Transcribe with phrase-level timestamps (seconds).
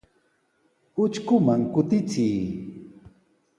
[1.03, 2.37] Utrkuman kutichiy.